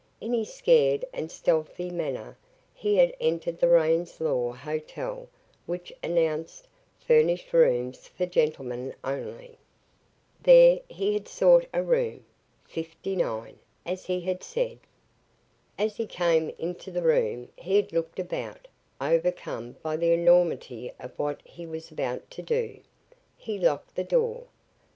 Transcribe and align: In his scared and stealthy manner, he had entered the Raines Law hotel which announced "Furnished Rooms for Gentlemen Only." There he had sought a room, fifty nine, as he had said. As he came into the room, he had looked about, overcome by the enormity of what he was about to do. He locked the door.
In 0.19 0.33
his 0.33 0.51
scared 0.51 1.05
and 1.13 1.31
stealthy 1.31 1.91
manner, 1.91 2.35
he 2.73 2.95
had 2.97 3.15
entered 3.19 3.59
the 3.59 3.67
Raines 3.67 4.19
Law 4.19 4.51
hotel 4.51 5.29
which 5.67 5.93
announced 6.01 6.67
"Furnished 7.05 7.53
Rooms 7.53 8.07
for 8.07 8.25
Gentlemen 8.25 8.95
Only." 9.03 9.59
There 10.41 10.79
he 10.87 11.13
had 11.13 11.27
sought 11.27 11.67
a 11.71 11.83
room, 11.83 12.25
fifty 12.67 13.15
nine, 13.15 13.59
as 13.85 14.05
he 14.05 14.21
had 14.21 14.41
said. 14.41 14.79
As 15.77 15.97
he 15.97 16.07
came 16.07 16.49
into 16.57 16.89
the 16.89 17.03
room, 17.03 17.49
he 17.55 17.75
had 17.75 17.93
looked 17.93 18.17
about, 18.17 18.67
overcome 18.99 19.75
by 19.83 19.97
the 19.97 20.11
enormity 20.13 20.91
of 20.99 21.11
what 21.19 21.39
he 21.43 21.67
was 21.67 21.91
about 21.91 22.27
to 22.31 22.41
do. 22.41 22.79
He 23.37 23.59
locked 23.59 23.93
the 23.93 24.03
door. 24.03 24.45